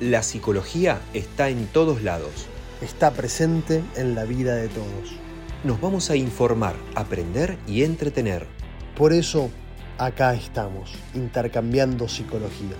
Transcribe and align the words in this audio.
La 0.00 0.22
psicología 0.22 0.98
está 1.12 1.50
en 1.50 1.66
todos 1.66 2.02
lados. 2.02 2.46
Está 2.80 3.10
presente 3.10 3.84
en 3.96 4.14
la 4.14 4.24
vida 4.24 4.54
de 4.54 4.68
todos. 4.68 5.12
Nos 5.62 5.78
vamos 5.78 6.08
a 6.08 6.16
informar, 6.16 6.74
aprender 6.94 7.58
y 7.66 7.82
entretener. 7.82 8.46
Por 8.96 9.12
eso, 9.12 9.50
acá 9.98 10.32
estamos, 10.32 10.94
intercambiando 11.14 12.08
psicología. 12.08 12.76